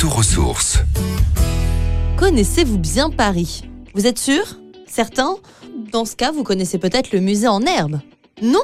[0.00, 0.78] retour aux sources.
[2.16, 3.64] Connaissez-vous bien Paris?
[3.92, 4.58] Vous êtes sûr?
[4.86, 5.36] Certains
[5.92, 8.00] Dans ce cas, vous connaissez peut-être le musée en herbe.
[8.40, 8.62] Non?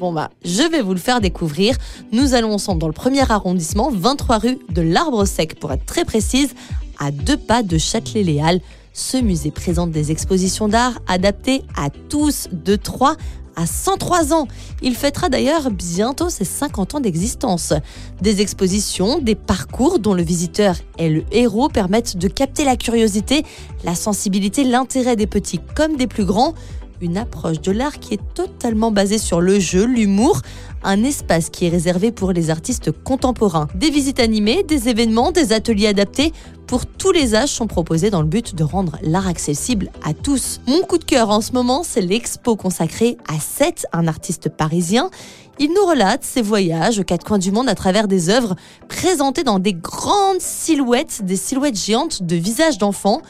[0.00, 1.76] Bon bah, je vais vous le faire découvrir.
[2.10, 6.04] Nous allons ensemble dans le premier arrondissement, 23 rue de l'Arbre Sec pour être très
[6.04, 6.52] précise,
[6.98, 8.60] à deux pas de Châtelet-Léal.
[8.92, 13.14] Ce musée présente des expositions d'art adaptées à tous de 3
[13.56, 14.48] à 103 ans.
[14.82, 17.72] Il fêtera d'ailleurs bientôt ses 50 ans d'existence.
[18.20, 23.44] Des expositions, des parcours dont le visiteur est le héros permettent de capter la curiosité,
[23.84, 26.54] la sensibilité, l'intérêt des petits comme des plus grands
[27.02, 30.40] une approche de l'art qui est totalement basée sur le jeu, l'humour,
[30.84, 33.68] un espace qui est réservé pour les artistes contemporains.
[33.74, 36.32] Des visites animées, des événements, des ateliers adaptés
[36.66, 40.60] pour tous les âges sont proposés dans le but de rendre l'art accessible à tous.
[40.66, 45.10] Mon coup de cœur en ce moment, c'est l'expo consacrée à Seth, un artiste parisien.
[45.58, 48.56] Il nous relate ses voyages aux quatre coins du monde à travers des œuvres
[48.88, 53.20] présentées dans des grandes silhouettes, des silhouettes géantes de visages d'enfants.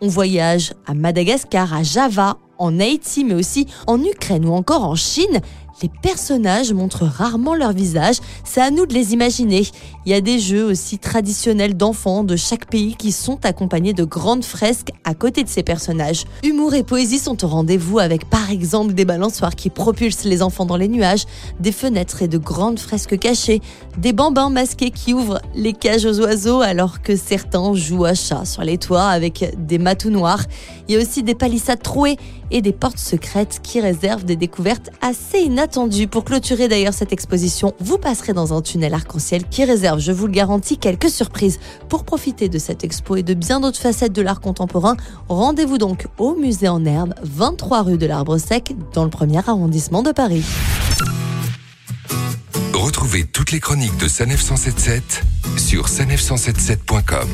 [0.00, 4.94] On voyage à Madagascar, à Java, en Haïti, mais aussi en Ukraine ou encore en
[4.94, 5.40] Chine,
[5.82, 9.66] les personnages montrent rarement leur visage, c'est à nous de les imaginer.
[10.04, 14.04] Il y a des jeux aussi traditionnels d'enfants de chaque pays qui sont accompagnés de
[14.04, 16.24] grandes fresques à côté de ces personnages.
[16.44, 20.64] Humour et poésie sont au rendez-vous avec par exemple des balançoires qui propulsent les enfants
[20.64, 21.24] dans les nuages,
[21.60, 23.60] des fenêtres et de grandes fresques cachées,
[23.98, 28.44] des bambins masqués qui ouvrent les cages aux oiseaux alors que certains jouent à chat
[28.44, 30.44] sur les toits avec des matous noirs.
[30.88, 32.16] Il y a aussi des palissades trouées
[32.50, 35.65] et des portes secrètes qui réservent des découvertes assez inattendues.
[36.10, 40.26] Pour clôturer d'ailleurs cette exposition, vous passerez dans un tunnel arc-en-ciel qui réserve, je vous
[40.26, 41.58] le garantis, quelques surprises.
[41.88, 44.96] Pour profiter de cette expo et de bien d'autres facettes de l'art contemporain,
[45.28, 50.02] rendez-vous donc au musée en herbe, 23 rue de l'Arbre Sec, dans le premier arrondissement
[50.02, 50.44] de Paris.
[52.72, 55.22] Retrouvez toutes les chroniques de Sanef 177
[55.58, 57.28] sur sanef177.com.